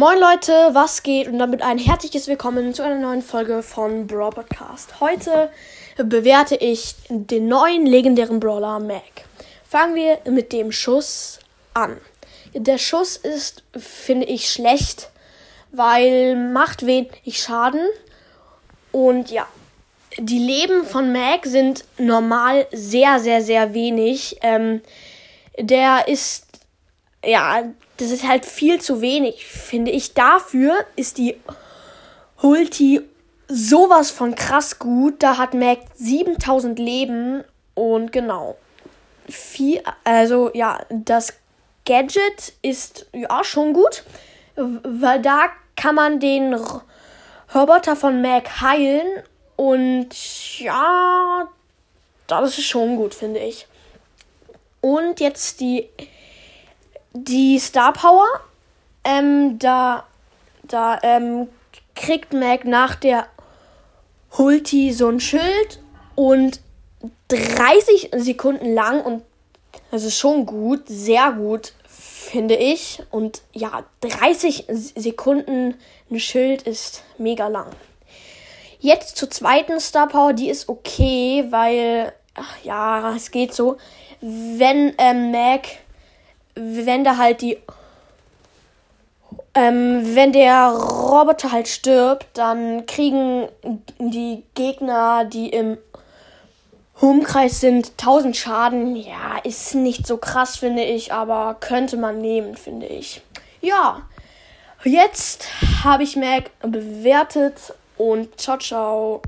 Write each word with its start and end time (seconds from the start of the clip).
Moin 0.00 0.18
Leute, 0.18 0.70
was 0.72 1.02
geht? 1.02 1.28
Und 1.28 1.38
damit 1.38 1.60
ein 1.60 1.76
herzliches 1.76 2.26
Willkommen 2.26 2.72
zu 2.72 2.82
einer 2.82 2.98
neuen 2.98 3.20
Folge 3.20 3.62
von 3.62 4.06
Brawl 4.06 4.30
Podcast. 4.30 4.98
Heute 4.98 5.50
bewerte 5.98 6.56
ich 6.56 6.94
den 7.10 7.48
neuen 7.48 7.84
legendären 7.84 8.40
Brawler 8.40 8.80
Mac. 8.80 9.26
Fangen 9.68 9.94
wir 9.94 10.18
mit 10.24 10.54
dem 10.54 10.72
Schuss 10.72 11.40
an. 11.74 11.98
Der 12.54 12.78
Schuss 12.78 13.18
ist, 13.18 13.62
finde 13.76 14.24
ich, 14.24 14.50
schlecht, 14.50 15.10
weil 15.70 16.34
macht 16.34 16.86
wenig 16.86 17.42
Schaden. 17.42 17.86
Und 18.92 19.30
ja, 19.30 19.46
die 20.16 20.38
Leben 20.38 20.84
von 20.84 21.12
Mac 21.12 21.44
sind 21.44 21.84
normal 21.98 22.66
sehr, 22.72 23.20
sehr, 23.20 23.42
sehr 23.42 23.74
wenig. 23.74 24.38
Ähm, 24.40 24.80
der 25.58 26.08
ist, 26.08 26.46
ja, 27.22 27.64
das 28.00 28.10
ist 28.10 28.26
halt 28.26 28.46
viel 28.46 28.80
zu 28.80 29.02
wenig, 29.02 29.44
finde 29.46 29.90
ich. 29.90 30.14
Dafür 30.14 30.74
ist 30.96 31.18
die 31.18 31.36
Ulti 32.40 33.02
sowas 33.48 34.10
von 34.10 34.34
krass 34.34 34.78
gut. 34.78 35.22
Da 35.22 35.36
hat 35.36 35.52
Mac 35.52 35.80
7000 35.96 36.78
Leben 36.78 37.44
und 37.74 38.10
genau. 38.10 38.56
Viel, 39.28 39.82
also 40.04 40.50
ja, 40.54 40.80
das 40.88 41.34
Gadget 41.84 42.54
ist 42.62 43.06
ja 43.12 43.44
schon 43.44 43.74
gut, 43.74 44.02
weil 44.56 45.20
da 45.20 45.50
kann 45.76 45.94
man 45.94 46.20
den 46.20 46.56
Roboter 47.54 47.96
von 47.96 48.22
Mac 48.22 48.60
heilen 48.60 49.06
und 49.56 50.58
ja, 50.58 51.48
das 52.26 52.58
ist 52.58 52.64
schon 52.66 52.96
gut, 52.96 53.14
finde 53.14 53.40
ich. 53.40 53.66
Und 54.80 55.20
jetzt 55.20 55.60
die 55.60 55.88
die 57.12 57.58
Star 57.58 57.92
Power. 57.92 58.26
Ähm, 59.04 59.58
da 59.58 60.04
da 60.70 60.98
ähm, 61.02 61.48
kriegt 61.94 62.32
Mac 62.32 62.64
nach 62.64 62.94
der 62.94 63.26
Hulti 64.38 64.92
so 64.92 65.08
ein 65.08 65.20
Schild 65.20 65.80
und 66.14 66.60
30 67.28 68.10
Sekunden 68.16 68.74
lang 68.74 69.02
und 69.02 69.22
das 69.90 70.04
ist 70.04 70.18
schon 70.18 70.46
gut, 70.46 70.82
sehr 70.86 71.32
gut, 71.32 71.72
finde 71.86 72.54
ich. 72.54 73.02
Und 73.10 73.42
ja, 73.52 73.84
30 74.02 74.66
Sekunden 74.68 75.74
ein 76.10 76.20
Schild 76.20 76.62
ist 76.62 77.02
mega 77.18 77.48
lang. 77.48 77.66
Jetzt 78.78 79.16
zur 79.16 79.30
zweiten 79.30 79.80
Star 79.80 80.08
Power, 80.08 80.32
die 80.32 80.48
ist 80.48 80.68
okay, 80.68 81.44
weil, 81.50 82.12
ach, 82.34 82.56
ja, 82.62 83.14
es 83.14 83.30
geht 83.30 83.52
so. 83.52 83.78
Wenn 84.20 84.94
ähm, 84.98 85.32
Mac 85.32 85.66
wenn 86.54 87.04
da 87.04 87.16
halt 87.16 87.42
die. 87.42 87.58
Ähm, 89.52 90.14
wenn 90.14 90.32
der 90.32 90.68
Roboter 90.68 91.50
halt 91.50 91.66
stirbt, 91.66 92.26
dann 92.34 92.86
kriegen 92.86 93.48
die 93.98 94.44
Gegner, 94.54 95.24
die 95.24 95.48
im 95.48 95.76
Umkreis 97.00 97.60
sind, 97.60 97.92
1000 97.98 98.36
Schaden. 98.36 98.94
Ja, 98.94 99.38
ist 99.42 99.74
nicht 99.74 100.06
so 100.06 100.18
krass, 100.18 100.56
finde 100.56 100.84
ich, 100.84 101.12
aber 101.12 101.56
könnte 101.58 101.96
man 101.96 102.20
nehmen, 102.20 102.56
finde 102.56 102.86
ich. 102.86 103.22
Ja, 103.60 104.02
jetzt 104.84 105.48
habe 105.82 106.04
ich 106.04 106.16
Mac 106.16 106.50
bewertet 106.62 107.74
und 107.96 108.40
ciao, 108.40 108.58
ciao. 108.58 109.22